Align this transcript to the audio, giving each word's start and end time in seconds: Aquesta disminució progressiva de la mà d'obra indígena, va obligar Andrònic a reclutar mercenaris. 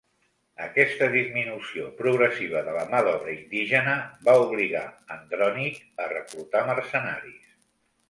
Aquesta 0.67 1.09
disminució 1.15 1.89
progressiva 1.99 2.63
de 2.71 2.73
la 2.79 2.87
mà 2.95 3.03
d'obra 3.09 3.33
indígena, 3.37 3.95
va 4.31 4.37
obligar 4.49 4.85
Andrònic 5.21 5.81
a 6.09 6.13
reclutar 6.19 6.69
mercenaris. 6.75 7.59